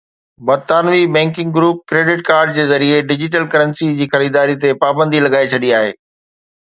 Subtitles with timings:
[0.49, 5.93] برطانوي banking group credit card ذريعي digital currency جي خريداري تي پابندي لڳائي ڇڏي آهي